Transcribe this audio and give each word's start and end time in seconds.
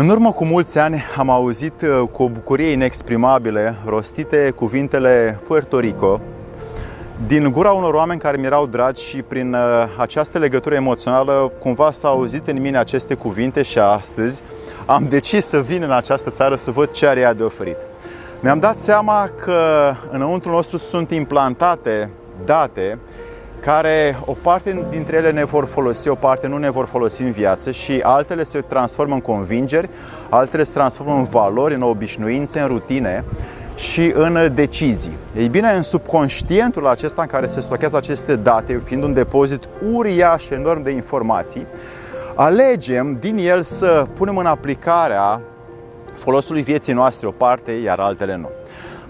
În 0.00 0.08
urmă 0.08 0.32
cu 0.32 0.44
mulți 0.44 0.78
ani 0.78 1.02
am 1.16 1.30
auzit 1.30 1.82
uh, 1.82 2.08
cu 2.12 2.22
o 2.22 2.28
bucurie 2.28 2.70
inexprimabile 2.70 3.74
rostite 3.86 4.50
cuvintele 4.50 5.40
Puerto 5.46 5.78
Rico 5.78 6.20
din 7.26 7.52
gura 7.52 7.70
unor 7.70 7.94
oameni 7.94 8.20
care 8.20 8.36
mi 8.36 8.44
erau 8.44 8.66
dragi 8.66 9.04
și 9.04 9.22
prin 9.22 9.54
uh, 9.54 9.60
această 9.96 10.38
legătură 10.38 10.74
emoțională 10.74 11.52
cumva 11.58 11.90
s-au 11.90 12.12
auzit 12.12 12.46
în 12.46 12.60
mine 12.60 12.78
aceste 12.78 13.14
cuvinte 13.14 13.62
și 13.62 13.78
astăzi 13.78 14.42
am 14.86 15.06
decis 15.08 15.44
să 15.44 15.60
vin 15.60 15.82
în 15.82 15.92
această 15.92 16.30
țară 16.30 16.54
să 16.54 16.70
văd 16.70 16.90
ce 16.90 17.06
are 17.06 17.20
ea 17.20 17.34
de 17.34 17.42
oferit. 17.42 17.78
Mi-am 18.40 18.58
dat 18.58 18.78
seama 18.78 19.30
că 19.44 19.92
înăuntru 20.10 20.50
nostru 20.50 20.76
sunt 20.76 21.10
implantate 21.10 22.10
date 22.44 22.98
care 23.60 24.18
o 24.24 24.32
parte 24.42 24.86
dintre 24.90 25.16
ele 25.16 25.30
ne 25.30 25.44
vor 25.44 25.66
folosi, 25.66 26.08
o 26.08 26.14
parte 26.14 26.46
nu 26.46 26.56
ne 26.56 26.70
vor 26.70 26.86
folosi 26.86 27.22
în 27.22 27.30
viață 27.30 27.70
și 27.70 28.00
altele 28.02 28.44
se 28.44 28.60
transformă 28.60 29.14
în 29.14 29.20
convingeri, 29.20 29.88
altele 30.28 30.62
se 30.62 30.72
transformă 30.72 31.12
în 31.14 31.24
valori, 31.24 31.74
în 31.74 31.82
obișnuințe, 31.82 32.60
în 32.60 32.66
rutine 32.66 33.24
și 33.76 34.12
în 34.14 34.52
decizii. 34.54 35.16
Ei 35.36 35.48
bine, 35.48 35.70
în 35.70 35.82
subconștientul 35.82 36.86
acesta 36.86 37.22
în 37.22 37.28
care 37.28 37.46
se 37.46 37.60
stochează 37.60 37.96
aceste 37.96 38.36
date, 38.36 38.80
fiind 38.84 39.02
un 39.02 39.12
depozit 39.12 39.68
uriaș, 39.92 40.50
enorm 40.50 40.82
de 40.82 40.90
informații, 40.90 41.66
alegem 42.34 43.16
din 43.20 43.36
el 43.38 43.62
să 43.62 44.06
punem 44.14 44.36
în 44.36 44.46
aplicarea 44.46 45.40
folosului 46.18 46.62
vieții 46.62 46.92
noastre 46.92 47.26
o 47.26 47.30
parte, 47.30 47.72
iar 47.72 47.98
altele 47.98 48.36
nu. 48.36 48.50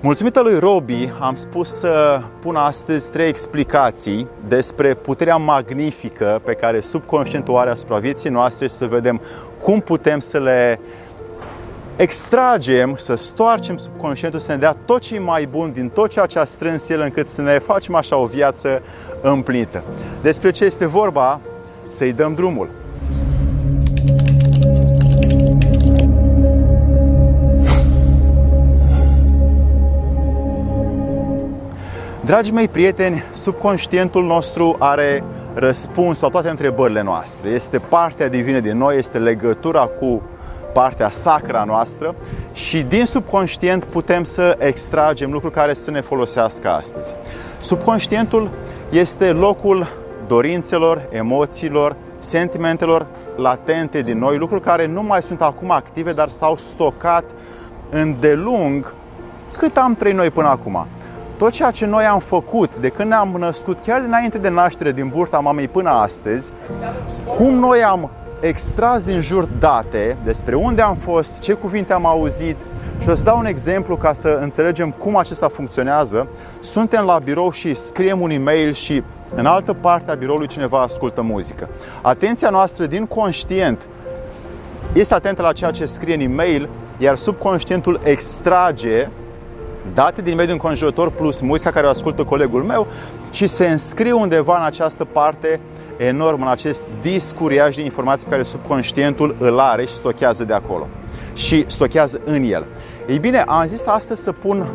Mulțumită 0.01 0.41
lui 0.41 0.59
Robi, 0.59 1.11
am 1.21 1.35
spus 1.35 1.79
să 1.79 2.23
pun 2.41 2.57
astăzi 2.57 3.11
trei 3.11 3.29
explicații 3.29 4.29
despre 4.49 4.95
puterea 4.95 5.37
magnifică 5.37 6.41
pe 6.45 6.53
care 6.53 6.81
subconștientul 6.81 7.55
o 7.55 7.57
are 7.57 7.71
asupra 7.71 7.99
vieții 7.99 8.31
noastre 8.31 8.67
și 8.67 8.75
să 8.75 8.87
vedem 8.87 9.21
cum 9.61 9.81
putem 9.81 10.19
să 10.19 10.39
le 10.39 10.81
extragem, 11.97 12.97
să 12.97 13.15
stoarcem 13.15 13.77
subconștientul, 13.77 14.41
să 14.41 14.53
ne 14.53 14.59
dea 14.59 14.77
tot 14.85 15.01
ce 15.01 15.15
e 15.15 15.19
mai 15.19 15.47
bun 15.47 15.73
din 15.73 15.89
tot 15.89 16.11
ceea 16.11 16.27
ce 16.27 16.39
a 16.39 16.45
strâns 16.45 16.89
el 16.89 17.01
încât 17.01 17.27
să 17.27 17.43
ne 17.43 17.59
facem 17.59 17.95
așa 17.95 18.17
o 18.17 18.27
viață 18.27 18.83
împlinită. 19.21 19.83
Despre 20.23 20.51
ce 20.51 20.65
este 20.65 20.87
vorba? 20.87 21.41
Să-i 21.89 22.13
dăm 22.13 22.35
drumul. 22.35 22.69
Dragii 32.29 32.53
mei 32.53 32.69
prieteni, 32.69 33.23
subconștientul 33.33 34.25
nostru 34.25 34.77
are 34.79 35.25
răspuns 35.55 36.21
la 36.21 36.29
toate 36.29 36.49
întrebările 36.49 37.03
noastre. 37.03 37.49
Este 37.49 37.79
partea 37.79 38.29
divină 38.29 38.61
din 38.61 38.77
noi, 38.77 38.97
este 38.97 39.19
legătura 39.19 39.87
cu 39.87 40.23
partea 40.75 41.11
sacra 41.11 41.65
noastră 41.65 42.15
și 42.53 42.83
din 42.83 43.05
subconștient 43.07 43.85
putem 43.85 44.25
să 44.25 44.57
extragem 44.59 45.33
lucruri 45.33 45.55
care 45.55 45.75
să 45.75 45.91
ne 45.91 46.01
folosească 46.01 46.69
astăzi. 46.71 47.15
Subconștientul 47.61 48.51
este 48.91 49.31
locul 49.31 49.87
dorințelor, 50.27 51.09
emoțiilor, 51.11 51.97
sentimentelor 52.19 53.07
latente 53.37 54.03
din 54.03 54.19
noi, 54.19 54.37
lucruri 54.37 54.63
care 54.63 54.87
nu 54.87 55.03
mai 55.03 55.23
sunt 55.23 55.43
acum 55.43 55.71
active, 55.71 56.13
dar 56.13 56.29
s-au 56.29 56.57
stocat 56.57 57.25
îndelung 57.91 58.95
cât 59.59 59.77
am 59.77 59.95
trăit 59.95 60.17
noi 60.17 60.31
până 60.31 60.49
acum 60.49 60.87
tot 61.39 61.53
ceea 61.53 61.71
ce 61.71 61.87
noi 61.87 62.05
am 62.05 62.19
făcut 62.19 62.77
de 62.77 62.89
când 62.89 63.09
ne-am 63.09 63.37
născut, 63.39 63.79
chiar 63.81 64.01
dinainte 64.01 64.39
de 64.39 64.49
naștere, 64.49 64.93
din 64.93 65.09
burta 65.09 65.39
mamei 65.39 65.69
până 65.69 65.91
astăzi, 65.91 66.53
cum 67.37 67.55
noi 67.55 67.83
am 67.83 68.11
extras 68.41 69.05
din 69.05 69.21
jur 69.21 69.49
date 69.59 70.17
despre 70.25 70.55
unde 70.55 70.83
am 70.83 70.95
fost, 70.95 71.39
ce 71.39 71.53
cuvinte 71.53 71.93
am 71.93 72.07
auzit 72.07 72.57
și 73.01 73.09
o 73.09 73.15
să 73.15 73.23
dau 73.23 73.39
un 73.39 73.47
exemplu 73.47 73.97
ca 73.97 74.13
să 74.13 74.39
înțelegem 74.41 74.91
cum 74.91 75.17
acesta 75.17 75.49
funcționează. 75.49 76.29
Suntem 76.61 77.05
la 77.05 77.19
birou 77.19 77.51
și 77.51 77.75
scriem 77.75 78.21
un 78.21 78.31
e-mail 78.31 78.73
și 78.73 79.03
în 79.35 79.47
altă 79.47 79.73
parte 79.73 80.11
a 80.11 80.15
biroului 80.15 80.47
cineva 80.47 80.81
ascultă 80.81 81.23
muzică. 81.23 81.69
Atenția 82.03 82.51
noastră 82.51 82.87
din 82.87 83.07
conștient 83.07 83.87
este 84.93 85.15
atentă 85.15 85.43
la 85.43 85.53
ceea 85.53 85.71
ce 85.71 85.85
scrie 85.85 86.15
în 86.15 86.21
e-mail, 86.21 86.69
iar 86.99 87.17
subconștientul 87.17 88.01
extrage 88.05 89.09
date 89.95 90.23
din 90.23 90.35
mediul 90.35 90.53
înconjurător 90.53 91.11
plus 91.11 91.41
muzica 91.41 91.71
care 91.71 91.87
o 91.87 91.91
ascultă 91.91 92.25
colegul 92.25 92.63
meu 92.63 92.87
și 93.31 93.47
se 93.47 93.67
înscrie 93.67 94.13
undeva 94.13 94.59
în 94.59 94.65
această 94.65 95.05
parte 95.05 95.61
enormă, 95.97 96.45
în 96.45 96.51
acest 96.51 96.87
disc 97.01 97.41
uriaș 97.41 97.77
de 97.77 97.83
informații 97.83 98.25
pe 98.25 98.31
care 98.31 98.43
subconștientul 98.43 99.37
îl 99.39 99.59
are 99.61 99.85
și 99.85 99.95
stochează 99.95 100.45
de 100.45 100.55
acolo 100.55 100.87
și 101.33 101.65
stochează 101.67 102.21
în 102.25 102.43
el. 102.43 102.67
Ei 103.09 103.19
bine, 103.19 103.39
am 103.47 103.67
zis 103.67 103.87
astăzi 103.87 104.23
să 104.23 104.33
pun 104.33 104.67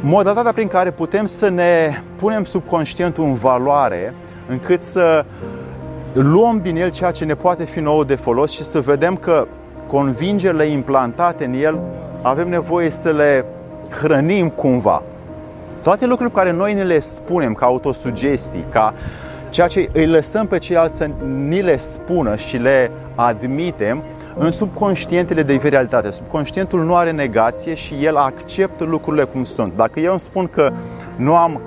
modalitatea 0.00 0.52
prin 0.52 0.68
care 0.68 0.90
putem 0.90 1.26
să 1.26 1.48
ne 1.48 2.02
punem 2.16 2.44
subconștientul 2.44 3.24
în 3.24 3.34
valoare 3.34 4.14
încât 4.48 4.82
să 4.82 5.24
luăm 6.12 6.60
din 6.62 6.76
el 6.76 6.90
ceea 6.90 7.10
ce 7.10 7.24
ne 7.24 7.34
poate 7.34 7.64
fi 7.64 7.80
nou 7.80 8.04
de 8.04 8.14
folos 8.14 8.50
și 8.50 8.62
să 8.62 8.80
vedem 8.80 9.16
că 9.16 9.46
convingerile 9.86 10.64
implantate 10.64 11.44
în 11.44 11.52
el 11.52 11.80
avem 12.22 12.48
nevoie 12.48 12.90
să 12.90 13.10
le 13.10 13.46
hrănim 13.90 14.48
cumva. 14.48 15.02
Toate 15.82 16.06
lucrurile 16.06 16.34
pe 16.34 16.44
care 16.44 16.56
noi 16.56 16.74
ne 16.74 16.82
le 16.82 17.00
spunem 17.00 17.54
ca 17.54 17.66
autosugestii, 17.66 18.64
ca 18.68 18.94
ceea 19.50 19.66
ce 19.66 19.88
îi 19.92 20.06
lăsăm 20.06 20.46
pe 20.46 20.58
ceilalți 20.58 20.96
să 20.96 21.08
ni 21.26 21.62
le 21.62 21.76
spună 21.76 22.36
și 22.36 22.56
le 22.56 22.90
admitem, 23.14 24.02
în 24.36 24.50
subconștientele 24.50 25.42
de 25.42 25.60
realitate. 25.62 26.10
Subconștientul 26.10 26.84
nu 26.84 26.94
are 26.94 27.10
negație 27.10 27.74
și 27.74 27.94
el 28.00 28.16
acceptă 28.16 28.84
lucrurile 28.84 29.24
cum 29.24 29.44
sunt. 29.44 29.76
Dacă 29.76 30.00
eu 30.00 30.10
îmi 30.10 30.20
spun 30.20 30.46
că 30.46 30.72
nu 31.16 31.36
am 31.36 31.60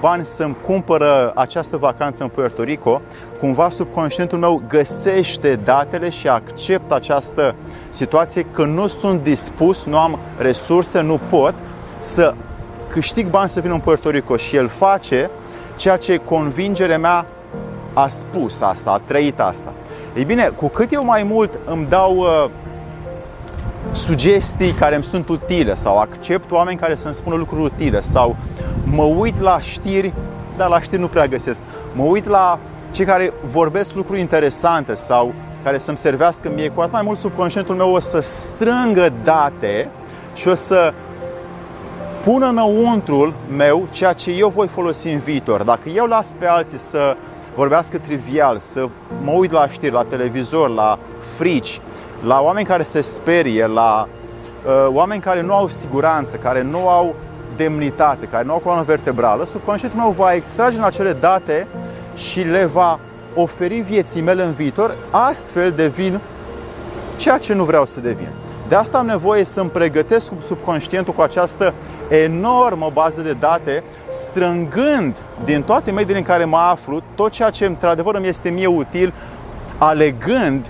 bani 0.00 0.24
să-mi 0.24 0.56
cumpără 0.64 1.32
această 1.34 1.76
vacanță 1.76 2.22
în 2.22 2.28
Puerto 2.28 2.62
Rico, 2.62 3.00
cumva 3.40 3.70
subconștientul 3.70 4.38
meu 4.38 4.62
găsește 4.68 5.54
datele 5.54 6.08
și 6.08 6.28
acceptă 6.28 6.94
această 6.94 7.54
situație 7.88 8.42
că 8.42 8.64
nu 8.64 8.86
sunt 8.86 9.22
dispus, 9.22 9.84
nu 9.84 9.98
am 9.98 10.18
resurse, 10.38 11.00
nu 11.00 11.20
pot 11.30 11.54
să 11.98 12.34
câștig 12.88 13.30
bani 13.30 13.50
să 13.50 13.60
vin 13.60 13.70
în 13.70 13.80
Puerto 13.80 14.10
Rico 14.10 14.36
și 14.36 14.56
el 14.56 14.68
face 14.68 15.30
ceea 15.76 15.96
ce 15.96 16.16
convingerea 16.16 16.98
mea 16.98 17.26
a 17.92 18.08
spus 18.08 18.60
asta, 18.60 18.90
a 18.90 18.98
trăit 18.98 19.40
asta. 19.40 19.72
Ei 20.16 20.24
bine, 20.24 20.48
cu 20.56 20.68
cât 20.68 20.92
eu 20.92 21.04
mai 21.04 21.22
mult 21.22 21.58
îmi 21.64 21.86
dau 21.86 22.16
uh, 22.16 22.50
sugestii 23.92 24.72
care 24.72 24.94
îmi 24.94 25.04
sunt 25.04 25.28
utile 25.28 25.74
sau 25.74 25.98
accept 25.98 26.50
oameni 26.50 26.78
care 26.78 26.94
să-mi 26.94 27.14
spună 27.14 27.36
lucruri 27.36 27.62
utile 27.62 28.00
sau 28.00 28.36
mă 28.84 29.02
uit 29.02 29.40
la 29.40 29.60
știri, 29.60 30.12
dar 30.56 30.68
la 30.68 30.80
știri 30.80 31.00
nu 31.00 31.08
prea 31.08 31.26
găsesc. 31.26 31.62
Mă 31.92 32.04
uit 32.04 32.26
la 32.26 32.58
cei 32.90 33.04
care 33.04 33.32
vorbesc 33.50 33.94
lucruri 33.94 34.20
interesante 34.20 34.94
sau 34.94 35.34
care 35.62 35.78
să-mi 35.78 35.96
servească 35.96 36.50
mie, 36.54 36.68
cu 36.68 36.80
atât 36.80 36.92
mai 36.92 37.02
mult 37.04 37.18
subconștientul 37.18 37.74
meu 37.74 37.92
o 37.92 37.98
să 38.00 38.20
strângă 38.20 39.12
date 39.24 39.88
și 40.34 40.48
o 40.48 40.54
să 40.54 40.92
pună 42.22 42.46
înăuntrul 42.46 43.34
meu 43.56 43.86
ceea 43.90 44.12
ce 44.12 44.30
eu 44.30 44.48
voi 44.48 44.66
folosi 44.66 45.08
în 45.08 45.18
viitor. 45.18 45.62
Dacă 45.62 45.88
eu 45.88 46.06
las 46.06 46.34
pe 46.38 46.46
alții 46.46 46.78
să 46.78 47.16
vorbească 47.54 47.98
trivial, 47.98 48.58
să 48.58 48.88
mă 49.22 49.30
uit 49.30 49.50
la 49.50 49.68
știri, 49.68 49.92
la 49.92 50.02
televizor, 50.02 50.68
la 50.68 50.98
frici, 51.36 51.80
la 52.22 52.40
oameni 52.40 52.66
care 52.66 52.82
se 52.82 53.00
sperie, 53.00 53.66
la 53.66 54.08
uh, 54.66 54.94
oameni 54.94 55.20
care 55.20 55.42
nu 55.42 55.54
au 55.54 55.68
siguranță, 55.68 56.36
care 56.36 56.62
nu 56.62 56.88
au 56.88 57.14
demnitate, 57.56 58.26
care 58.26 58.44
nu 58.44 58.52
au 58.52 58.58
coloană 58.58 58.84
vertebrală, 58.84 59.46
subconștientul 59.46 60.00
meu 60.00 60.10
va 60.10 60.32
extrage 60.32 60.76
în 60.76 60.84
acele 60.84 61.12
date 61.12 61.66
și 62.14 62.40
le 62.40 62.64
va 62.64 63.00
oferi 63.34 63.80
vieții 63.80 64.22
mele 64.22 64.44
în 64.44 64.52
viitor, 64.52 64.96
astfel 65.10 65.70
devin 65.70 66.20
ceea 67.16 67.38
ce 67.38 67.54
nu 67.54 67.64
vreau 67.64 67.86
să 67.86 68.00
devin. 68.00 68.28
De 68.68 68.76
asta 68.76 68.98
am 68.98 69.06
nevoie 69.06 69.44
să-mi 69.44 69.70
pregătesc 69.70 70.32
subconștientul 70.40 71.14
cu 71.14 71.20
această 71.20 71.74
enormă 72.08 72.90
bază 72.92 73.20
de 73.20 73.32
date, 73.32 73.84
strângând 74.08 75.24
din 75.44 75.62
toate 75.62 75.90
mediile 75.90 76.18
în 76.18 76.24
care 76.24 76.44
mă 76.44 76.56
aflu 76.56 77.00
tot 77.14 77.30
ceea 77.30 77.50
ce 77.50 77.66
într-adevăr 77.66 78.14
îmi 78.14 78.28
este 78.28 78.50
mie 78.50 78.66
util, 78.66 79.14
alegând 79.78 80.66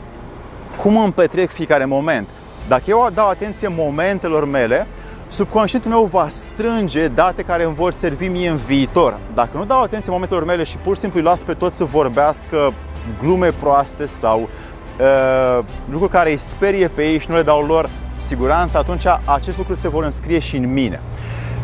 cum 0.83 0.97
îmi 0.97 1.13
petrec 1.13 1.51
fiecare 1.51 1.85
moment. 1.85 2.29
Dacă 2.69 2.83
eu 2.87 3.09
dau 3.15 3.29
atenție 3.29 3.69
momentelor 3.77 4.45
mele, 4.45 4.87
subconștientul 5.29 5.91
meu 5.91 6.05
va 6.05 6.27
strânge 6.29 7.07
date 7.07 7.43
care 7.43 7.65
îmi 7.65 7.75
vor 7.75 7.93
servi 7.93 8.29
mie 8.29 8.49
în 8.49 8.57
viitor. 8.57 9.19
Dacă 9.35 9.51
nu 9.55 9.65
dau 9.65 9.83
atenție 9.83 10.13
momentelor 10.13 10.45
mele 10.45 10.63
și 10.63 10.77
pur 10.77 10.95
și 10.95 11.01
simplu 11.01 11.19
îi 11.19 11.25
las 11.25 11.43
pe 11.43 11.53
toți 11.53 11.77
să 11.77 11.85
vorbească 11.85 12.75
glume 13.23 13.51
proaste 13.51 14.07
sau 14.07 14.41
uh, 14.41 15.65
lucruri 15.91 16.13
care 16.13 16.31
îi 16.31 16.37
sperie 16.37 16.89
pe 16.89 17.03
ei 17.03 17.19
și 17.19 17.31
nu 17.31 17.37
le 17.37 17.43
dau 17.43 17.67
lor 17.67 17.91
siguranță, 18.17 18.79
atunci 18.79 19.05
acest 19.25 19.57
lucru 19.57 19.75
se 19.75 19.89
vor 19.89 20.05
înscrie 20.05 20.39
și 20.39 20.57
în 20.57 20.73
mine. 20.73 21.01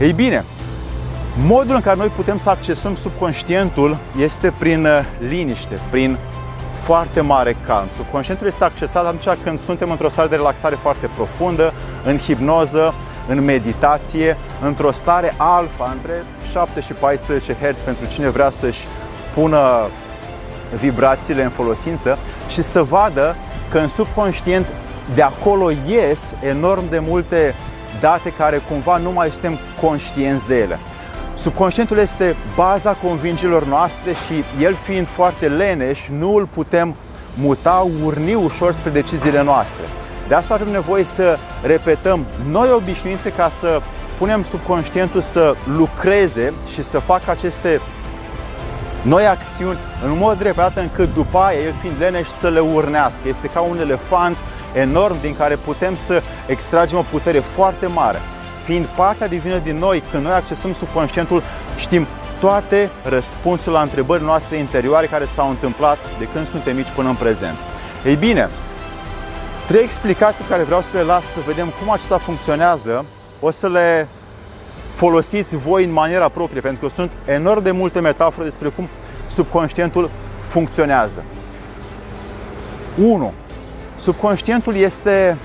Ei 0.00 0.12
bine, 0.12 0.44
modul 1.46 1.74
în 1.74 1.80
care 1.80 1.96
noi 1.96 2.08
putem 2.08 2.36
să 2.36 2.50
accesăm 2.50 2.96
subconștientul 2.96 3.96
este 4.18 4.52
prin 4.58 4.84
uh, 4.84 5.00
liniște, 5.28 5.80
prin 5.90 6.18
foarte 6.86 7.20
mare 7.20 7.56
calm. 7.66 7.88
Subconștientul 7.92 8.46
este 8.46 8.64
accesat 8.64 9.04
atunci 9.04 9.38
când 9.44 9.60
suntem 9.60 9.90
într-o 9.90 10.08
stare 10.08 10.28
de 10.28 10.36
relaxare 10.36 10.78
foarte 10.82 11.10
profundă, 11.16 11.72
în 12.04 12.18
hipnoză, 12.18 12.94
în 13.28 13.44
meditație, 13.44 14.36
într-o 14.62 14.90
stare 14.92 15.34
alfa, 15.36 15.90
între 15.94 16.24
7 16.50 16.80
și 16.80 16.92
14 16.92 17.54
Hz 17.54 17.82
pentru 17.82 18.06
cine 18.06 18.28
vrea 18.28 18.50
să-și 18.50 18.86
pună 19.34 19.88
vibrațiile 20.80 21.42
în 21.42 21.50
folosință 21.50 22.18
și 22.48 22.62
să 22.62 22.82
vadă 22.82 23.36
că 23.70 23.78
în 23.78 23.88
subconștient 23.88 24.66
de 25.14 25.22
acolo 25.22 25.70
ies 25.86 26.34
enorm 26.42 26.88
de 26.88 26.98
multe 26.98 27.54
date 28.00 28.30
care 28.30 28.62
cumva 28.68 28.96
nu 28.96 29.12
mai 29.12 29.30
suntem 29.30 29.58
conștienți 29.80 30.46
de 30.46 30.58
ele. 30.58 30.78
Subconștientul 31.36 31.98
este 31.98 32.36
baza 32.54 32.92
convingerilor 32.92 33.66
noastre 33.66 34.12
și 34.12 34.44
el 34.62 34.74
fiind 34.74 35.06
foarte 35.06 35.48
leneș, 35.48 36.08
nu 36.08 36.34
îl 36.34 36.46
putem 36.46 36.94
muta, 37.34 37.86
urni 38.04 38.34
ușor 38.34 38.72
spre 38.72 38.90
deciziile 38.90 39.42
noastre. 39.42 39.84
De 40.28 40.34
asta 40.34 40.54
avem 40.54 40.68
nevoie 40.68 41.04
să 41.04 41.38
repetăm 41.62 42.26
noi 42.50 42.72
obișnuințe 42.72 43.30
ca 43.30 43.48
să 43.48 43.80
punem 44.18 44.44
subconștientul 44.44 45.20
să 45.20 45.54
lucreze 45.76 46.52
și 46.72 46.82
să 46.82 46.98
facă 46.98 47.30
aceste 47.30 47.80
noi 49.02 49.26
acțiuni 49.26 49.78
în 50.04 50.16
mod 50.18 50.42
repetat 50.42 50.76
încât 50.76 51.14
după 51.14 51.38
aia, 51.38 51.60
el 51.60 51.74
fiind 51.80 51.96
leneș, 51.98 52.26
să 52.26 52.48
le 52.48 52.60
urnească. 52.60 53.28
Este 53.28 53.46
ca 53.46 53.60
un 53.60 53.78
elefant 53.78 54.36
enorm 54.74 55.20
din 55.20 55.36
care 55.36 55.56
putem 55.56 55.94
să 55.94 56.22
extragem 56.46 56.98
o 56.98 57.04
putere 57.10 57.40
foarte 57.40 57.86
mare. 57.86 58.20
Fiind 58.66 58.86
partea 58.86 59.28
divină 59.28 59.58
din 59.58 59.76
noi, 59.76 60.02
când 60.10 60.24
noi 60.24 60.32
accesăm 60.32 60.72
subconștientul, 60.72 61.42
știm 61.76 62.06
toate 62.40 62.90
răspunsurile 63.02 63.76
la 63.76 63.82
întrebări 63.82 64.22
noastre 64.22 64.56
interioare 64.56 65.06
care 65.06 65.24
s-au 65.24 65.48
întâmplat 65.48 65.98
de 66.18 66.28
când 66.32 66.46
suntem 66.46 66.76
mici 66.76 66.90
până 66.94 67.08
în 67.08 67.14
prezent. 67.14 67.56
Ei 68.04 68.16
bine, 68.16 68.48
trei 69.66 69.82
explicații 69.82 70.44
pe 70.44 70.50
care 70.50 70.62
vreau 70.62 70.82
să 70.82 70.96
le 70.96 71.02
las 71.02 71.26
să 71.26 71.40
vedem 71.46 71.72
cum 71.80 71.92
acesta 71.92 72.18
funcționează, 72.18 73.04
o 73.40 73.50
să 73.50 73.68
le 73.68 74.08
folosiți 74.94 75.56
voi 75.56 75.84
în 75.84 75.92
maniera 75.92 76.28
proprie, 76.28 76.60
pentru 76.60 76.86
că 76.86 76.92
sunt 76.92 77.12
enorm 77.24 77.62
de 77.62 77.70
multe 77.70 78.00
metafore 78.00 78.44
despre 78.44 78.68
cum 78.68 78.88
subconștientul 79.26 80.10
funcționează. 80.40 81.24
1. 82.98 83.32
Subconștientul 83.96 84.76
este 84.76 85.36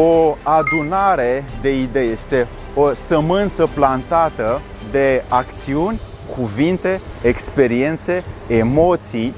o 0.00 0.36
adunare 0.42 1.44
de 1.60 1.80
idei, 1.80 2.10
este 2.12 2.48
o 2.74 2.92
sămânță 2.92 3.68
plantată 3.74 4.60
de 4.90 5.24
acțiuni, 5.28 6.00
cuvinte, 6.36 7.00
experiențe, 7.22 8.24
emoții 8.46 9.34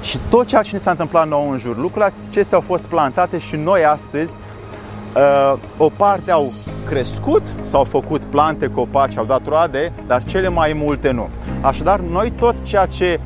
și 0.00 0.18
tot 0.28 0.46
ceea 0.46 0.62
ce 0.62 0.70
ne 0.72 0.78
s-a 0.78 0.90
întâmplat 0.90 1.28
nou 1.28 1.50
în 1.50 1.58
jur. 1.58 1.76
Lucrurile 1.76 2.12
acestea 2.28 2.58
au 2.58 2.64
fost 2.66 2.88
plantate 2.88 3.38
și 3.38 3.56
noi 3.56 3.84
astăzi 3.84 4.36
uh, 5.16 5.58
o 5.76 5.88
parte 5.96 6.30
au 6.30 6.52
crescut, 6.86 7.42
s-au 7.62 7.84
făcut 7.84 8.24
plante, 8.24 8.66
copaci, 8.66 9.16
au 9.16 9.24
dat 9.24 9.46
roade, 9.46 9.92
dar 10.06 10.24
cele 10.24 10.48
mai 10.48 10.72
multe 10.72 11.10
nu. 11.10 11.28
Așadar, 11.60 12.00
noi 12.00 12.30
tot 12.30 12.62
ceea 12.62 12.86
ce 12.86 13.20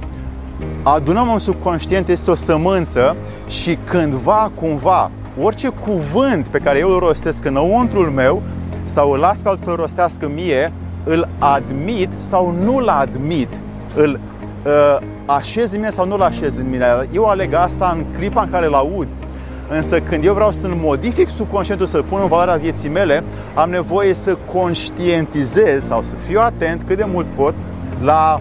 adunăm 0.83 1.33
în 1.33 1.39
subconștient 1.39 2.09
este 2.09 2.31
o 2.31 2.35
sămânță 2.35 3.17
și 3.49 3.79
cândva, 3.85 4.51
cumva, 4.55 5.11
orice 5.41 5.69
cuvânt 5.69 6.49
pe 6.49 6.59
care 6.59 6.79
eu 6.79 6.91
îl 6.91 6.99
rostesc 6.99 7.45
înăuntrul 7.45 8.11
meu 8.11 8.43
sau 8.85 9.11
îl 9.11 9.19
las 9.19 9.43
pe 9.43 9.49
altul 9.49 9.65
să 9.65 9.75
rostească 9.79 10.31
mie, 10.35 10.73
îl 11.05 11.29
admit 11.39 12.09
sau 12.19 12.55
nu-l 12.63 12.89
admit, 12.89 13.49
îl 13.95 14.21
uh, 14.65 15.07
așez 15.27 15.73
în 15.73 15.79
mine 15.79 15.91
sau 15.91 16.07
nu-l 16.07 16.23
așez 16.23 16.59
în 16.59 16.71
mine. 16.71 16.87
Eu 17.13 17.25
aleg 17.25 17.53
asta 17.53 17.93
în 17.97 18.05
clipa 18.19 18.43
în 18.43 18.51
care 18.51 18.67
îl 18.67 18.75
aud. 18.75 19.09
Însă 19.69 20.01
când 20.01 20.25
eu 20.25 20.35
vreau 20.35 20.51
să-mi 20.51 20.81
modific 20.83 21.29
subconștientul, 21.29 21.87
să-l 21.87 22.03
pun 22.03 22.19
în 22.23 22.29
valoarea 22.29 22.55
vieții 22.55 22.89
mele, 22.89 23.25
am 23.55 23.71
nevoie 23.71 24.15
să 24.15 24.37
conștientizez 24.53 25.85
sau 25.85 26.03
să 26.03 26.15
fiu 26.27 26.41
atent 26.41 26.83
cât 26.87 26.97
de 26.97 27.07
mult 27.07 27.27
pot 27.35 27.55
la 28.03 28.41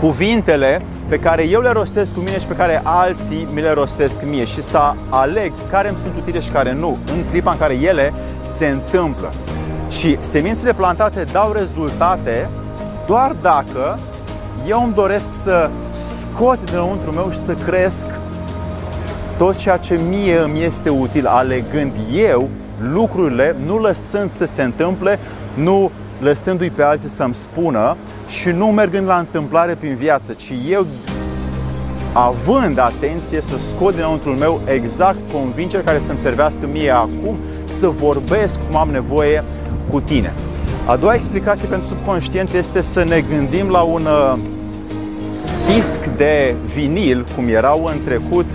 cuvintele 0.00 0.82
pe 1.12 1.18
care 1.18 1.48
eu 1.48 1.60
le 1.60 1.70
rostesc 1.70 2.14
cu 2.14 2.20
mine 2.20 2.38
și 2.38 2.46
pe 2.46 2.54
care 2.54 2.80
alții 2.84 3.48
mi 3.52 3.60
le 3.60 3.72
rostesc 3.72 4.22
mie 4.24 4.44
și 4.44 4.62
să 4.62 4.92
aleg 5.08 5.52
care 5.70 5.88
îmi 5.88 5.98
sunt 5.98 6.12
utile 6.16 6.40
și 6.40 6.50
care 6.50 6.72
nu, 6.72 6.98
în 7.14 7.24
clipa 7.30 7.50
în 7.50 7.58
care 7.58 7.74
ele 7.74 8.12
se 8.40 8.66
întâmplă. 8.66 9.32
Și 9.88 10.16
semințele 10.20 10.74
plantate 10.74 11.24
dau 11.32 11.52
rezultate 11.52 12.48
doar 13.06 13.36
dacă 13.42 13.98
eu 14.68 14.82
îmi 14.84 14.94
doresc 14.94 15.32
să 15.32 15.70
scot 15.92 16.64
dinăuntru 16.64 17.10
meu 17.10 17.30
și 17.30 17.38
să 17.38 17.54
cresc 17.54 18.06
tot 19.38 19.56
ceea 19.56 19.76
ce 19.76 20.00
mie 20.08 20.38
îmi 20.38 20.62
este 20.62 20.88
util, 20.88 21.26
alegând 21.26 21.92
eu 22.14 22.48
lucrurile, 22.92 23.56
nu 23.64 23.78
lăsând 23.78 24.32
să 24.32 24.44
se 24.44 24.62
întâmple, 24.62 25.18
nu 25.54 25.90
lăsându-i 26.20 26.70
pe 26.70 26.82
alții 26.82 27.08
să-mi 27.08 27.34
spună 27.34 27.96
și 28.26 28.48
nu 28.48 28.66
mergând 28.66 29.06
la 29.06 29.18
întâmplare 29.18 29.74
prin 29.74 29.94
viață, 29.94 30.32
ci 30.32 30.52
eu 30.70 30.86
având 32.12 32.78
atenție 32.78 33.40
să 33.40 33.58
scot 33.58 33.94
dinăuntrul 33.94 34.34
meu 34.34 34.60
exact 34.64 35.30
convingeri 35.32 35.84
care 35.84 35.98
să-mi 35.98 36.18
servească 36.18 36.66
mie 36.72 36.90
acum 36.90 37.38
să 37.68 37.88
vorbesc 37.88 38.58
cum 38.66 38.76
am 38.76 38.88
nevoie 38.88 39.44
cu 39.90 40.00
tine. 40.00 40.34
A 40.86 40.96
doua 40.96 41.14
explicație 41.14 41.68
pentru 41.68 41.88
subconștient 41.88 42.52
este 42.52 42.82
să 42.82 43.04
ne 43.04 43.20
gândim 43.20 43.68
la 43.68 43.80
un 43.80 44.04
uh, 44.04 44.38
disc 45.74 46.00
de 46.16 46.54
vinil, 46.74 47.26
cum 47.36 47.48
erau 47.48 47.84
în 47.84 48.02
trecut, 48.04 48.46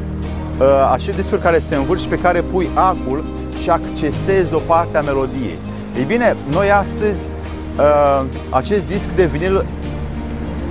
uh, 0.60 0.66
acele 0.94 1.16
discuri 1.16 1.42
care 1.42 1.60
se 1.60 1.76
învârt 1.76 2.00
și 2.00 2.08
pe 2.08 2.20
care 2.20 2.42
pui 2.42 2.70
acul 2.74 3.24
și 3.62 3.70
accesezi 3.70 4.54
o 4.54 4.58
parte 4.58 4.98
a 4.98 5.02
melodiei. 5.02 5.58
Ei 5.98 6.04
bine, 6.04 6.36
noi 6.52 6.72
astăzi 6.72 7.30
uh, 7.78 8.26
acest 8.50 8.88
disc 8.88 9.10
de 9.10 9.26
vinil 9.26 9.66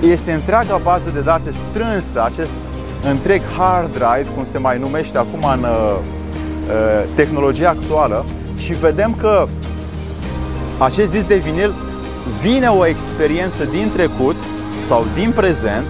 este 0.01 0.31
întreaga 0.31 0.79
bază 0.83 1.09
de 1.09 1.19
date 1.19 1.51
strânsă, 1.51 2.23
acest 2.23 2.55
întreg 3.03 3.41
hard 3.57 3.91
drive, 3.91 4.27
cum 4.35 4.43
se 4.43 4.57
mai 4.57 4.79
numește 4.79 5.17
acum 5.17 5.49
în 5.53 5.63
uh, 5.63 5.97
uh, 5.97 7.09
tehnologia 7.15 7.69
actuală. 7.69 8.25
Și 8.57 8.73
vedem 8.73 9.15
că 9.19 9.47
acest 10.77 11.11
disc 11.11 11.27
de 11.27 11.35
vinil 11.35 11.73
vine 12.41 12.67
o 12.67 12.85
experiență 12.85 13.63
din 13.65 13.91
trecut 13.93 14.35
sau 14.75 15.05
din 15.15 15.31
prezent 15.31 15.87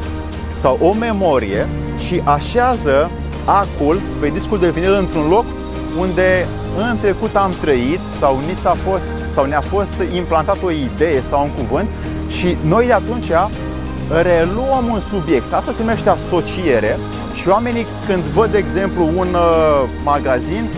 sau 0.52 0.78
o 0.82 0.94
memorie 0.94 1.68
și 1.98 2.22
așează 2.24 3.12
acul 3.46 4.02
pe 4.20 4.28
discul 4.28 4.60
de 4.60 4.70
vinil 4.70 4.94
într-un 4.94 5.28
loc 5.28 5.46
unde 6.00 6.48
în 6.76 6.98
trecut 6.98 7.36
am 7.36 7.54
trăit 7.62 8.00
sau 8.10 8.40
ni 8.48 8.56
s-a 8.56 8.76
fost 8.90 9.12
sau 9.28 9.46
ne-a 9.46 9.62
fost 9.62 9.96
implantat 10.16 10.58
o 10.64 10.72
idee 10.72 11.22
sau 11.22 11.44
un 11.44 11.52
cuvânt 11.66 11.88
și 12.28 12.58
noi 12.62 12.86
de 12.86 12.94
atunci 12.94 13.32
reluăm 14.10 14.86
un 14.92 15.00
subiect. 15.00 15.54
Asta 15.54 15.72
se 15.72 15.82
numește 15.82 16.10
asociere 16.10 17.00
și 17.34 17.48
oamenii 17.48 17.86
când 18.08 18.24
văd, 18.24 18.52
de 18.52 18.58
exemplu, 18.58 19.10
un 19.16 19.28
uh, 19.28 19.90
magazin, 20.04 20.70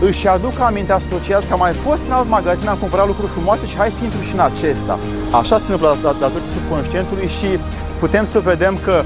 își 0.00 0.28
aduc 0.28 0.60
aminte, 0.60 0.92
asociați 0.92 1.46
că 1.46 1.52
am 1.52 1.58
mai 1.58 1.72
fost 1.72 2.02
în 2.06 2.12
alt 2.12 2.28
magazin, 2.28 2.68
am 2.68 2.76
cumpărat 2.76 3.06
lucruri 3.06 3.30
frumoase 3.30 3.66
și 3.66 3.76
hai 3.76 3.92
să 3.92 4.04
intru 4.04 4.20
și 4.20 4.34
în 4.34 4.40
acesta. 4.40 4.98
Așa 5.32 5.58
se 5.58 5.64
întâmplă 5.70 5.98
datorită 6.02 6.50
subconștientului 6.52 7.26
și 7.26 7.46
putem 7.98 8.24
să 8.24 8.40
vedem 8.40 8.78
că 8.84 9.02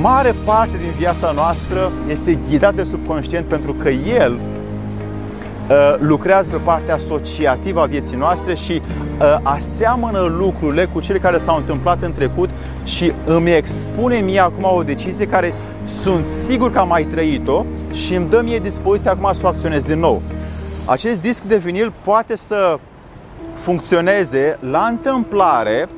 mare 0.00 0.34
parte 0.44 0.76
din 0.76 0.92
viața 0.98 1.30
noastră 1.30 1.92
este 2.08 2.38
ghidat 2.50 2.74
de 2.74 2.82
subconștient 2.82 3.46
pentru 3.46 3.72
că 3.72 3.88
el 3.88 4.32
uh, 4.32 4.51
lucrează 5.98 6.52
pe 6.52 6.58
partea 6.64 6.94
asociativă 6.94 7.80
a 7.80 7.86
vieții 7.86 8.16
noastre 8.16 8.54
și 8.54 8.72
uh, 8.82 9.38
aseamănă 9.42 10.20
lucrurile 10.20 10.84
cu 10.84 11.00
cele 11.00 11.18
care 11.18 11.38
s-au 11.38 11.56
întâmplat 11.56 12.02
în 12.02 12.12
trecut 12.12 12.50
și 12.84 13.12
îmi 13.24 13.50
expune 13.50 14.16
mie 14.16 14.40
acum 14.40 14.64
o 14.76 14.82
decizie 14.82 15.26
care 15.26 15.54
sunt 15.86 16.26
sigur 16.26 16.70
că 16.70 16.78
am 16.78 16.88
mai 16.88 17.04
trăit-o 17.04 17.64
și 17.92 18.14
îmi 18.14 18.26
dă 18.26 18.40
mie 18.44 18.58
dispoziția 18.58 19.10
acum 19.10 19.32
să 19.32 19.40
o 19.44 19.48
acționez 19.48 19.84
din 19.84 19.98
nou. 19.98 20.22
Acest 20.84 21.20
disc 21.20 21.42
de 21.42 21.56
vinil 21.56 21.92
poate 22.04 22.36
să 22.36 22.78
funcționeze 23.54 24.58
la 24.70 24.86
întâmplare 24.86 25.88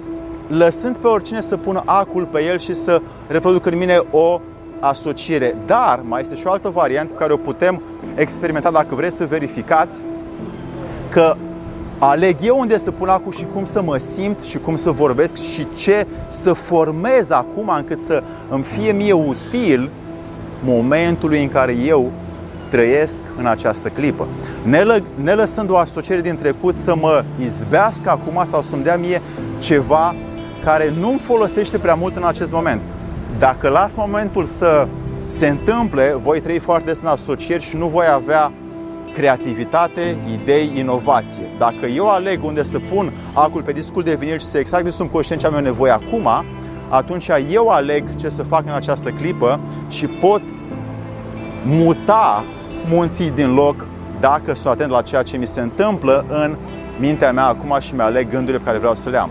lăsând 0.46 0.96
pe 0.96 1.06
oricine 1.06 1.40
să 1.40 1.56
pună 1.56 1.82
acul 1.84 2.24
pe 2.24 2.44
el 2.44 2.58
și 2.58 2.74
să 2.74 3.02
reproducă 3.26 3.68
în 3.68 3.78
mine 3.78 4.02
o 4.10 4.40
asociere. 4.80 5.56
Dar 5.66 6.00
mai 6.02 6.20
este 6.20 6.36
și 6.36 6.46
o 6.46 6.50
altă 6.50 6.68
variantă 6.68 7.12
pe 7.12 7.18
care 7.18 7.32
o 7.32 7.36
putem 7.36 7.82
experimenta 8.14 8.70
dacă 8.70 8.94
vreți 8.94 9.16
să 9.16 9.26
verificați 9.26 10.02
că 11.10 11.36
aleg 11.98 12.36
eu 12.42 12.58
unde 12.58 12.78
să 12.78 12.90
pun 12.90 13.08
acul 13.08 13.32
și 13.32 13.46
cum 13.52 13.64
să 13.64 13.82
mă 13.82 13.96
simt 13.96 14.42
și 14.42 14.58
cum 14.58 14.76
să 14.76 14.90
vorbesc 14.90 15.36
și 15.36 15.66
ce 15.76 16.06
să 16.28 16.52
formez 16.52 17.30
acum 17.30 17.72
încât 17.76 18.00
să 18.00 18.22
îmi 18.48 18.62
fie 18.62 18.92
mie 18.92 19.12
util 19.12 19.90
momentului 20.62 21.42
în 21.42 21.48
care 21.48 21.76
eu 21.86 22.12
trăiesc 22.70 23.24
în 23.38 23.46
această 23.46 23.88
clipă. 23.88 24.26
Ne, 24.62 24.82
lă, 24.82 24.98
ne 25.14 25.32
lăsând 25.32 25.70
o 25.70 25.76
asociere 25.76 26.20
din 26.20 26.34
trecut 26.34 26.76
să 26.76 26.94
mă 27.00 27.24
izbească 27.40 28.10
acum 28.10 28.44
sau 28.44 28.62
să-mi 28.62 28.82
dea 28.82 28.96
mie 28.96 29.22
ceva 29.58 30.14
care 30.64 30.92
nu-mi 30.98 31.18
folosește 31.18 31.78
prea 31.78 31.94
mult 31.94 32.16
în 32.16 32.24
acest 32.24 32.52
moment. 32.52 32.82
dacă 33.38 33.68
las 33.68 33.94
momentul 33.96 34.46
să 34.46 34.86
se 35.24 35.48
întâmple, 35.48 36.14
voi 36.22 36.40
trăi 36.40 36.58
foarte 36.58 36.84
des 36.84 37.00
în 37.00 37.08
asocieri 37.08 37.62
și 37.62 37.76
nu 37.76 37.86
voi 37.86 38.04
avea 38.14 38.52
creativitate, 39.12 40.16
idei, 40.32 40.72
inovație. 40.76 41.44
Dacă 41.58 41.86
eu 41.86 42.10
aleg 42.10 42.44
unde 42.44 42.62
să 42.62 42.78
pun 42.94 43.12
acul 43.32 43.62
pe 43.62 43.72
discul 43.72 44.02
de 44.02 44.14
vinil 44.14 44.38
și 44.38 44.46
să 44.46 44.58
exact 44.58 44.84
de 44.84 44.90
sunt 44.90 45.10
conștient 45.10 45.40
ce 45.40 45.46
am 45.46 45.54
eu 45.54 45.60
nevoie 45.60 45.92
acum, 45.92 46.28
atunci 46.88 47.28
eu 47.50 47.68
aleg 47.68 48.14
ce 48.14 48.28
să 48.28 48.42
fac 48.42 48.62
în 48.66 48.74
această 48.74 49.10
clipă 49.10 49.60
și 49.88 50.06
pot 50.06 50.42
muta 51.64 52.44
munții 52.88 53.30
din 53.30 53.54
loc 53.54 53.86
dacă 54.20 54.54
sunt 54.54 54.72
atent 54.72 54.90
la 54.90 55.02
ceea 55.02 55.22
ce 55.22 55.36
mi 55.36 55.46
se 55.46 55.60
întâmplă 55.60 56.24
în 56.28 56.56
mintea 56.98 57.32
mea 57.32 57.46
acum 57.46 57.76
și 57.80 57.94
mi-aleg 57.94 58.30
gândurile 58.30 58.58
pe 58.58 58.64
care 58.64 58.78
vreau 58.78 58.94
să 58.94 59.10
le 59.10 59.18
am. 59.18 59.30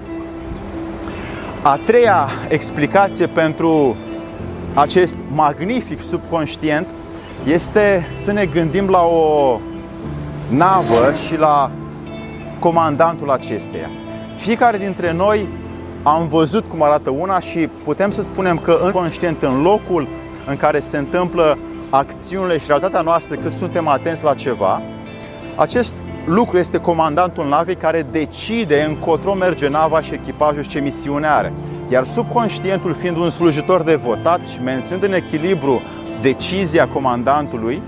A 1.61 1.79
treia 1.85 2.27
explicație 2.49 3.27
pentru 3.27 3.95
acest 4.73 5.15
magnific 5.27 6.01
subconștient 6.01 6.87
este 7.45 8.09
să 8.11 8.31
ne 8.31 8.45
gândim 8.45 8.89
la 8.89 9.01
o 9.01 9.59
navă 10.49 11.13
și 11.27 11.37
la 11.37 11.71
comandantul 12.59 13.29
acesteia. 13.29 13.89
Fiecare 14.37 14.77
dintre 14.77 15.13
noi 15.13 15.47
am 16.03 16.27
văzut 16.27 16.69
cum 16.69 16.81
arată 16.81 17.09
una 17.09 17.39
și 17.39 17.67
putem 17.83 18.09
să 18.11 18.21
spunem 18.21 18.57
că 18.57 18.79
în 18.83 18.91
conștient, 18.91 19.41
în 19.41 19.61
locul 19.61 20.07
în 20.47 20.57
care 20.57 20.79
se 20.79 20.97
întâmplă 20.97 21.57
acțiunile 21.89 22.57
și 22.57 22.65
realitatea 22.67 23.01
noastră 23.01 23.35
cât 23.35 23.53
suntem 23.53 23.87
atenți 23.87 24.23
la 24.23 24.33
ceva, 24.33 24.81
acest 25.55 25.93
lucru 26.25 26.57
este 26.57 26.77
comandantul 26.77 27.47
navei 27.47 27.75
care 27.75 28.07
decide 28.11 28.85
încotro 28.87 29.33
merge 29.33 29.67
nava 29.67 30.01
și 30.01 30.13
echipajul 30.13 30.61
și 30.61 30.69
ce 30.69 30.79
misiune 30.79 31.27
are. 31.27 31.53
Iar 31.89 32.05
subconștientul 32.05 32.93
fiind 32.93 33.17
un 33.17 33.29
slujitor 33.29 33.81
devotat 33.81 34.45
și 34.45 34.61
menținând 34.61 35.03
în 35.03 35.13
echilibru 35.13 35.81
decizia 36.21 36.87
comandantului, 36.87 37.81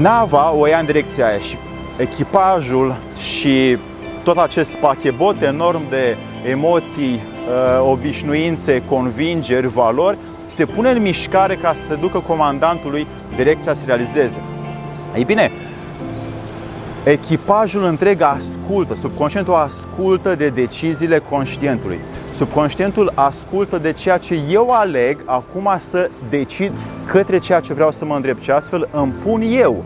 nava 0.00 0.54
o 0.54 0.66
ia 0.66 0.78
în 0.78 0.86
direcția 0.86 1.26
aia 1.26 1.38
și 1.38 1.56
echipajul 1.96 2.94
și 3.18 3.78
tot 4.22 4.36
acest 4.36 4.76
pachebot 4.76 5.42
enorm 5.42 5.88
de 5.88 6.16
emoții, 6.50 7.12
uh, 7.12 7.90
obișnuințe, 7.90 8.82
convingeri, 8.88 9.68
valori, 9.68 10.18
se 10.46 10.66
pune 10.66 10.90
în 10.90 11.02
mișcare 11.02 11.54
ca 11.54 11.74
să 11.74 11.94
ducă 11.94 12.18
comandantului 12.18 13.06
direcția 13.36 13.74
să 13.74 13.82
realizeze. 13.86 14.40
Ei 15.16 15.24
bine, 15.24 15.50
echipajul 17.04 17.84
întreg 17.84 18.20
ascultă, 18.20 18.94
subconștientul 18.94 19.54
ascultă 19.54 20.34
de 20.34 20.48
deciziile 20.48 21.18
conștientului. 21.18 22.00
Subconștientul 22.30 23.12
ascultă 23.14 23.78
de 23.78 23.92
ceea 23.92 24.18
ce 24.18 24.38
eu 24.50 24.70
aleg 24.70 25.18
acum 25.24 25.74
să 25.76 26.10
decid 26.28 26.72
către 27.06 27.38
ceea 27.38 27.60
ce 27.60 27.74
vreau 27.74 27.90
să 27.90 28.04
mă 28.04 28.14
îndrept 28.14 28.42
și 28.42 28.50
astfel 28.50 28.88
îmi 28.92 29.12
pun 29.12 29.42
eu 29.60 29.84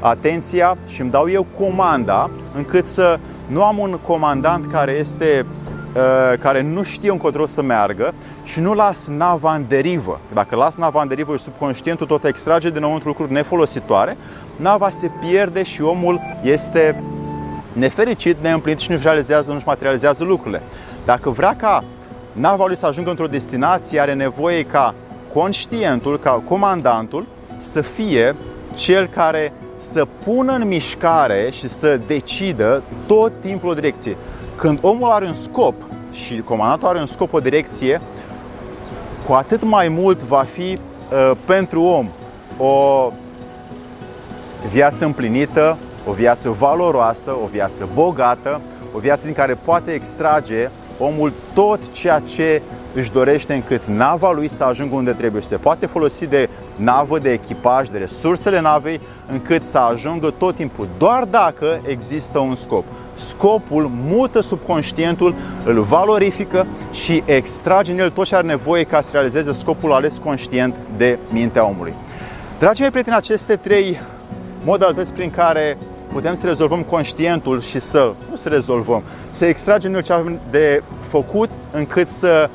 atenția 0.00 0.76
și 0.86 1.00
îmi 1.00 1.10
dau 1.10 1.28
eu 1.30 1.46
comanda 1.58 2.30
încât 2.56 2.86
să 2.86 3.18
nu 3.46 3.64
am 3.64 3.78
un 3.78 3.98
comandant 4.06 4.72
care 4.72 4.92
este 4.92 5.46
uh, 5.46 5.69
care 6.40 6.62
nu 6.62 6.82
știe 6.82 7.10
încotro 7.10 7.46
să 7.46 7.62
meargă 7.62 8.14
și 8.42 8.60
nu 8.60 8.74
las 8.74 9.06
nava 9.06 9.54
în 9.54 9.64
derivă. 9.68 10.20
Dacă 10.32 10.56
las 10.56 10.76
nava 10.76 11.02
în 11.02 11.08
derivă 11.08 11.36
și 11.36 11.42
subconștientul 11.42 12.06
tot 12.06 12.24
extrage 12.24 12.70
dinăuntru 12.70 13.08
lucruri 13.08 13.32
nefolositoare, 13.32 14.16
nava 14.56 14.90
se 14.90 15.10
pierde 15.20 15.62
și 15.62 15.82
omul 15.82 16.20
este 16.42 17.02
nefericit, 17.72 18.36
neîmplinit 18.40 18.80
și 18.80 18.90
nu-și 18.90 19.02
realizează, 19.02 19.52
nu-și 19.52 19.66
materializează 19.66 20.24
lucrurile. 20.24 20.62
Dacă 21.04 21.30
vrea 21.30 21.56
ca 21.56 21.84
nava 22.32 22.66
lui 22.66 22.76
să 22.76 22.86
ajungă 22.86 23.10
într-o 23.10 23.26
destinație, 23.26 24.00
are 24.00 24.14
nevoie 24.14 24.62
ca 24.62 24.94
conștientul, 25.32 26.18
ca 26.18 26.30
comandantul, 26.30 27.26
să 27.56 27.80
fie 27.80 28.36
cel 28.74 29.06
care 29.06 29.52
să 29.76 30.06
pună 30.24 30.52
în 30.52 30.66
mișcare 30.66 31.48
și 31.52 31.68
să 31.68 32.00
decidă 32.06 32.82
tot 33.06 33.32
timpul 33.40 33.68
o 33.68 33.74
direcție. 33.74 34.16
Când 34.60 34.78
omul 34.82 35.10
are 35.10 35.26
un 35.26 35.32
scop 35.32 35.74
și 36.12 36.40
comandantul 36.40 36.88
are 36.88 36.98
un 36.98 37.06
scop, 37.06 37.32
o 37.32 37.40
direcție, 37.40 38.00
cu 39.26 39.32
atât 39.32 39.64
mai 39.64 39.88
mult 39.88 40.22
va 40.22 40.42
fi 40.42 40.78
uh, 41.12 41.36
pentru 41.44 41.82
om 41.82 42.08
o 42.58 43.12
viață 44.70 45.04
împlinită, 45.04 45.78
o 46.06 46.12
viață 46.12 46.50
valoroasă, 46.50 47.36
o 47.44 47.46
viață 47.46 47.88
bogată, 47.94 48.60
o 48.94 48.98
viață 48.98 49.24
din 49.24 49.34
care 49.34 49.54
poate 49.54 49.90
extrage 49.92 50.70
omul 50.98 51.32
tot 51.54 51.92
ceea 51.92 52.18
ce 52.18 52.62
își 52.94 53.12
dorește 53.12 53.54
încât 53.54 53.84
nava 53.84 54.32
lui 54.32 54.48
să 54.48 54.64
ajungă 54.64 54.94
unde 54.94 55.12
trebuie 55.12 55.42
și 55.42 55.48
se 55.48 55.56
poate 55.56 55.86
folosi 55.86 56.26
de 56.26 56.48
navă, 56.80 57.18
de 57.18 57.32
echipaj, 57.32 57.88
de 57.88 57.98
resursele 57.98 58.60
navei 58.60 59.00
încât 59.30 59.64
să 59.64 59.78
ajungă 59.78 60.30
tot 60.30 60.54
timpul, 60.54 60.88
doar 60.98 61.24
dacă 61.24 61.80
există 61.86 62.38
un 62.38 62.54
scop. 62.54 62.84
Scopul 63.14 63.90
mută 64.06 64.40
subconștientul, 64.40 65.34
îl 65.64 65.80
valorifică 65.82 66.66
și 66.92 67.22
extrage 67.24 67.92
în 67.92 67.98
el 67.98 68.10
tot 68.10 68.24
ce 68.24 68.36
are 68.36 68.46
nevoie 68.46 68.84
ca 68.84 69.00
să 69.00 69.08
realizeze 69.12 69.52
scopul 69.52 69.92
ales 69.92 70.18
conștient 70.18 70.76
de 70.96 71.18
mintea 71.30 71.68
omului. 71.68 71.94
Dragii 72.58 72.82
mei 72.82 72.90
prieteni, 72.90 73.16
aceste 73.16 73.56
trei 73.56 74.00
modalități 74.64 75.12
prin 75.12 75.30
care 75.30 75.78
putem 76.12 76.34
să 76.34 76.46
rezolvăm 76.46 76.82
conștientul 76.82 77.60
și 77.60 77.78
să, 77.78 78.12
nu 78.30 78.36
să 78.36 78.48
rezolvăm, 78.48 79.02
să 79.30 79.44
extragem 79.44 79.90
noi 79.90 80.02
ce 80.02 80.12
avem 80.12 80.40
de 80.50 80.82
făcut 81.08 81.50
încât 81.72 82.08
să 82.08 82.50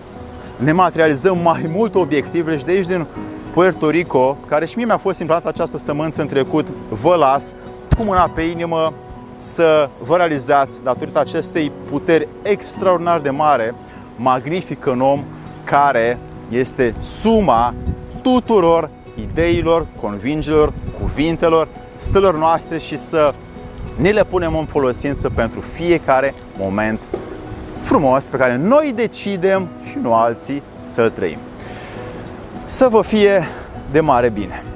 ne 0.57 0.71
materializăm 0.71 1.37
mai 1.43 1.69
mult 1.73 1.95
obiectivele 1.95 2.57
și 2.57 2.63
de 2.63 2.71
aici 2.71 2.85
din 2.85 3.07
Puerto 3.55 3.89
Rico, 3.89 4.37
care 4.47 4.65
și 4.65 4.77
mie 4.77 4.85
mi-a 4.85 4.97
fost 4.97 5.19
implantată 5.19 5.49
această 5.49 5.77
sămânță 5.77 6.21
în 6.21 6.27
trecut, 6.27 6.67
vă 6.89 7.15
las 7.15 7.55
cu 7.97 8.03
mâna 8.03 8.29
pe 8.35 8.41
inimă 8.41 8.93
să 9.35 9.89
vă 10.03 10.15
realizați 10.15 10.83
datorită 10.83 11.19
acestei 11.19 11.71
puteri 11.89 12.27
extraordinar 12.43 13.19
de 13.19 13.29
mare, 13.29 13.75
magnifică 14.15 14.91
în 14.91 15.01
om, 15.01 15.23
care 15.63 16.19
este 16.49 16.95
suma 16.99 17.73
tuturor 18.21 18.89
ideilor, 19.15 19.87
convingerilor, 20.01 20.73
cuvintelor, 20.99 21.67
stălor 21.97 22.37
noastre 22.37 22.77
și 22.77 22.97
să 22.97 23.33
ne 23.97 24.09
le 24.09 24.23
punem 24.23 24.55
în 24.55 24.65
folosință 24.65 25.29
pentru 25.29 25.59
fiecare 25.59 26.33
moment 26.57 26.99
frumos 27.81 28.29
pe 28.29 28.37
care 28.37 28.57
noi 28.57 28.91
decidem 28.95 29.67
și 29.89 29.97
nu 30.01 30.13
alții 30.13 30.63
să-l 30.83 31.09
trăim. 31.09 31.37
Să 32.65 32.87
vă 32.87 33.01
fie 33.01 33.43
de 33.91 33.99
mare 33.99 34.29
bine! 34.29 34.74